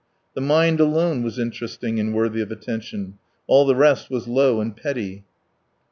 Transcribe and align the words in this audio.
The 0.33 0.41
mind 0.41 0.79
alone 0.79 1.21
was 1.21 1.37
interesting 1.37 1.99
and 1.99 2.11
worthy 2.11 2.41
of 2.41 2.51
attention, 2.51 3.19
all 3.45 3.67
the 3.67 3.75
rest 3.75 4.09
was 4.09 4.27
low 4.27 4.59
and 4.59 4.75
petty. 4.75 5.25